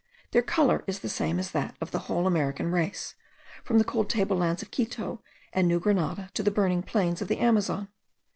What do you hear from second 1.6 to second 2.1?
of the